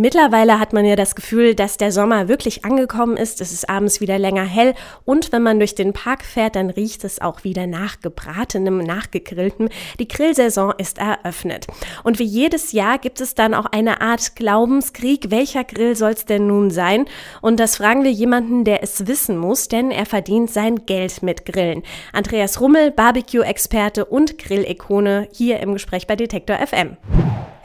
[0.00, 3.40] Mittlerweile hat man ja das Gefühl, dass der Sommer wirklich angekommen ist.
[3.40, 4.74] Es ist abends wieder länger hell
[5.04, 9.68] und wenn man durch den Park fährt, dann riecht es auch wieder nach gebratenem, nachgegrilltem.
[9.98, 11.66] Die Grillsaison ist eröffnet.
[12.04, 15.32] Und wie jedes Jahr gibt es dann auch eine Art Glaubenskrieg.
[15.32, 17.06] Welcher Grill soll es denn nun sein?
[17.42, 21.44] Und das fragen wir jemanden, der es wissen muss, denn er verdient sein Geld mit
[21.44, 21.82] Grillen.
[22.12, 26.96] Andreas Rummel, Barbecue-Experte und Grillikone hier im Gespräch bei Detektor FM.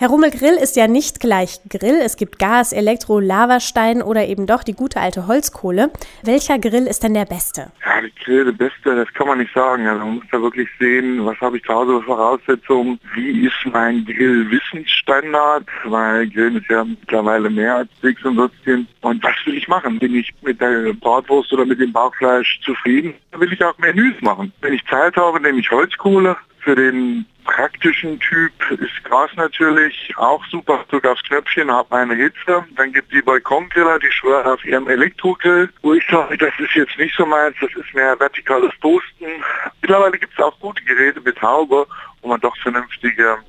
[0.04, 2.02] Herr Rummel, Grill ist ja nicht gleich Grill.
[2.04, 5.92] Es gibt Gas, Elektro, Lavastein oder eben doch die gute alte Holzkohle.
[6.24, 7.72] Welcher Grill ist denn der beste?
[7.86, 9.88] Ja, der Grill, der beste, das kann man nicht sagen.
[9.88, 13.56] Also man muss da wirklich sehen, was habe ich zu Hause für Voraussetzungen, wie ist
[13.72, 18.86] mein Grillwissensstandard, weil Grillen ist ja mittlerweile mehr als Sticks und Würstchen.
[19.00, 20.00] Und was will ich machen?
[20.00, 23.14] Bin ich mit der Bratwurst oder mit dem Bauchfleisch zufrieden?
[23.38, 24.52] Will ich auch Menüs machen.
[24.60, 26.36] Wenn ich Zeit habe, nehme ich Holzkohle.
[26.64, 30.86] Für den praktischen Typ ist Gas natürlich auch super.
[30.90, 32.66] Drück aufs Knöpfchen, habe eine Hitze.
[32.78, 36.98] Dann gibt die Balkongriller, die schwören auf ihrem Elektrogrill, wo ich sage, das ist jetzt
[36.98, 39.44] nicht so meins, das ist mehr vertikales Toasten.
[39.82, 41.86] Mittlerweile gibt es auch gute Geräte mit Haube,
[42.22, 43.40] wo man doch vernünftige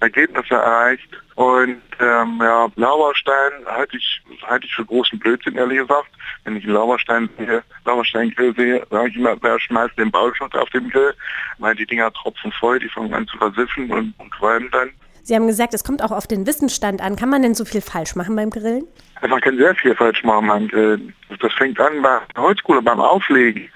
[0.00, 1.08] Ergebnisse erreicht.
[1.34, 6.10] Und ähm, ja, Lauerstein halte ich, halte ich für großen Blödsinn, ehrlich gesagt.
[6.44, 10.68] Wenn ich einen Lauerstein sehe, Lauersteingrill sehe, sage ich immer, wer schmeißt den Baulschutz auf
[10.70, 11.14] dem Grill,
[11.58, 14.90] weil die Dinger tropfen voll, die fangen an zu versiffen und, und qualmen dann.
[15.22, 17.16] Sie haben gesagt, es kommt auch auf den Wissensstand an.
[17.16, 18.84] Kann man denn so viel falsch machen beim Grillen?
[19.26, 21.14] Man kann sehr viel falsch machen beim Grillen.
[21.40, 23.68] Das fängt an bei Holzkohle, beim Auflegen.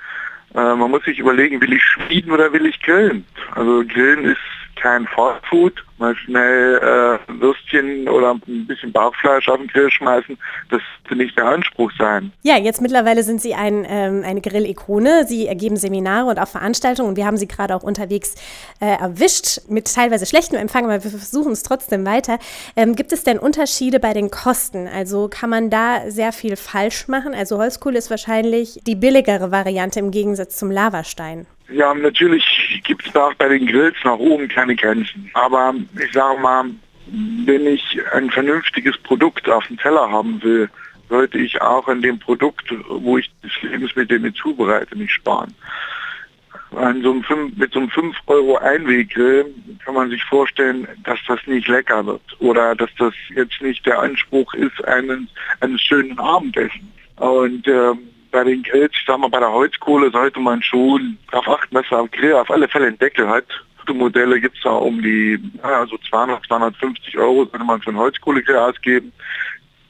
[0.54, 3.26] Äh, man muss sich überlegen, will ich schmieden oder will ich grillen?
[3.54, 4.40] Also Grillen ist
[4.76, 10.36] kein Fastfood, mal schnell äh, Würstchen oder ein bisschen Bauchfleisch auf den Grill schmeißen,
[10.70, 12.32] das wird nicht der Anspruch sein.
[12.42, 15.26] Ja, jetzt mittlerweile sind Sie ein, ähm, eine Grill-Ikone.
[15.26, 18.34] Sie ergeben Seminare und auch Veranstaltungen und wir haben Sie gerade auch unterwegs
[18.80, 22.38] äh, erwischt mit teilweise schlechtem Empfang, aber wir versuchen es trotzdem weiter.
[22.76, 24.88] Ähm, gibt es denn Unterschiede bei den Kosten?
[24.88, 27.34] Also kann man da sehr viel falsch machen?
[27.34, 31.46] Also Holzkohle ist wahrscheinlich die billigere Variante im Gegensatz zum Lavastein.
[31.68, 35.30] Ja, natürlich gibt es da auch bei den Grills nach oben keine Grenzen.
[35.34, 36.66] Aber ich sage mal,
[37.06, 40.68] wenn ich ein vernünftiges Produkt auf dem Teller haben will,
[41.08, 45.54] sollte ich auch an dem Produkt, wo ich das Lebensmittel mit zubereite, nicht sparen.
[46.74, 49.46] An so einem 5, mit so einem 5 Euro Einweggrill
[49.84, 54.00] kann man sich vorstellen, dass das nicht lecker wird oder dass das jetzt nicht der
[54.00, 55.20] Anspruch ist eines,
[55.60, 56.82] eines schönen Abendessens.
[57.16, 57.98] Und ähm,
[58.34, 61.88] bei den Grills, ich sag mal, bei der Holzkohle sollte man schon darauf achten, dass
[61.88, 63.44] der Grill auf alle Fälle einen Deckel hat.
[63.78, 67.90] Gute Modelle gibt es da um die, naja, so 200, 250 Euro sollte man für
[67.90, 69.12] einen Holzkohlegrill ausgeben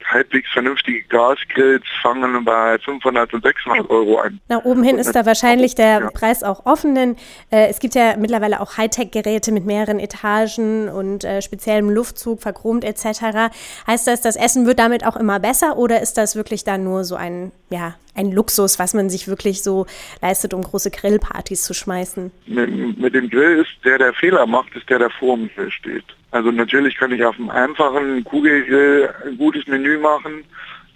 [0.06, 4.41] halbwegs vernünftige Gasgrills fangen bei 500 und 600 Euro an.
[4.49, 6.11] Nach oben hin ist da wahrscheinlich der ja.
[6.11, 7.16] Preis auch offen, denn
[7.50, 12.84] äh, es gibt ja mittlerweile auch Hightech-Geräte mit mehreren Etagen und äh, speziellem Luftzug, verchromt
[12.84, 13.50] etc.
[13.87, 17.05] Heißt das, das Essen wird damit auch immer besser oder ist das wirklich dann nur
[17.05, 19.87] so ein, ja, ein Luxus, was man sich wirklich so
[20.23, 22.31] leistet, um große Grillpartys zu schmeißen?
[22.47, 25.71] Mit, mit dem Grill ist der, der Fehler macht, ist der, der vor dem Grill
[25.71, 26.05] steht.
[26.31, 30.45] Also natürlich kann ich auf einem einfachen Kugelgrill ein gutes Menü machen,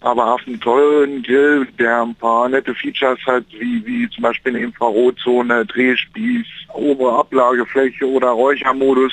[0.01, 4.55] aber auf einem teuren Grill, der ein paar nette Features hat, wie, wie zum Beispiel
[4.55, 9.13] eine Infrarotzone, Drehspieß, obere Ablagefläche oder Räuchermodus,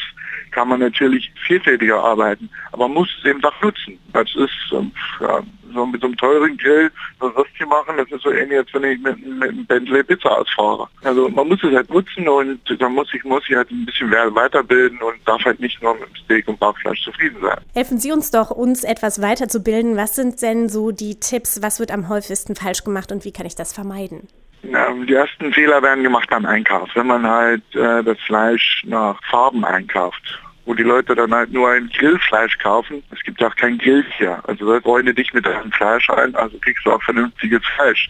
[0.55, 2.49] kann man natürlich vielfältiger arbeiten.
[2.71, 3.99] Aber man muss es eben doch nutzen.
[4.13, 5.41] Das ist ähm, ja,
[5.73, 6.89] so mit so einem teuren Grill
[7.19, 10.31] das Würstchen machen, das ist so ähnlich, als wenn ich mit, mit einem Bentley Pizza
[10.31, 10.87] ausfahre.
[11.03, 14.09] Also man muss es halt nutzen und dann muss ich, muss ich halt ein bisschen
[14.09, 17.59] weiterbilden und darf halt nicht nur mit Steak und Bauchfleisch zufrieden sein.
[17.73, 19.97] Helfen Sie uns doch, uns etwas weiterzubilden.
[19.97, 23.45] Was sind denn so die Tipps, was wird am häufigsten falsch gemacht und wie kann
[23.45, 24.29] ich das vermeiden?
[24.63, 29.63] Die ersten Fehler werden gemacht beim Einkauf, wenn man halt äh, das Fleisch nach Farben
[29.63, 33.03] einkauft wo die Leute dann halt nur ein Grillfleisch kaufen.
[33.11, 34.39] Es gibt auch kein Grill hier.
[34.47, 38.09] Also freunde dich mit deinem Fleisch ein, also kriegst du auch vernünftiges Fleisch.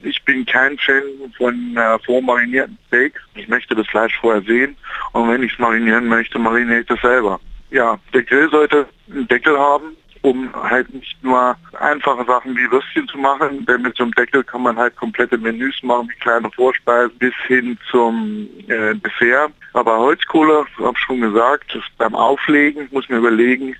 [0.00, 1.02] Ich bin kein Fan
[1.36, 3.20] von äh, vormarinierten Steak.
[3.34, 4.76] Ich möchte das Fleisch vorher sehen
[5.12, 7.40] und wenn ich es marinieren möchte, mariniere ich das selber.
[7.70, 13.06] Ja, der Grill sollte einen Deckel haben, um halt nicht nur einfache Sachen wie Würstchen
[13.06, 16.50] zu machen, denn mit so einem Deckel kann man halt komplette Menüs machen, wie kleine
[16.50, 19.52] Vorspeisen bis hin zum äh, Dessert.
[19.72, 23.76] Aber Holzkohle, habe ich schon gesagt, beim Auflegen muss man überlegen,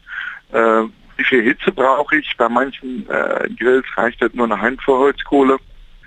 [0.52, 0.82] äh,
[1.16, 2.36] wie viel Hitze brauche ich.
[2.36, 5.58] Bei manchen äh, Grills reicht halt nur eine Handvoll Holzkohle.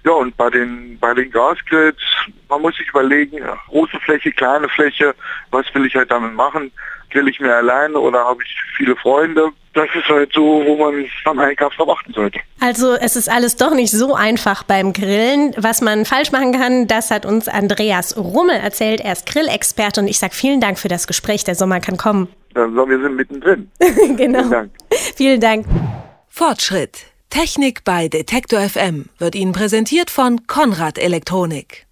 [0.06, 2.00] Ja, und bei den, bei den Gasgrills,
[2.47, 5.13] man muss sich überlegen, große Fläche, kleine Fläche,
[5.51, 6.71] was will ich halt damit machen?
[7.09, 9.51] Grill ich mir alleine oder habe ich viele Freunde?
[9.74, 12.39] Das ist halt so, wo man beim Einkauf drauf achten sollte.
[12.60, 15.54] Also es ist alles doch nicht so einfach beim Grillen.
[15.57, 19.01] Was man falsch machen kann, das hat uns Andreas Rummel erzählt.
[19.01, 21.44] Er ist Grillexperte und ich sage vielen Dank für das Gespräch.
[21.44, 22.27] Der Sommer kann kommen.
[22.54, 23.69] Dann so, wir sind mittendrin.
[24.18, 24.39] genau.
[24.39, 24.71] Vielen Dank.
[25.16, 25.66] Vielen Dank.
[26.27, 27.06] Fortschritt.
[27.30, 31.86] Technik bei Detektor FM wird Ihnen präsentiert von Konrad Elektronik.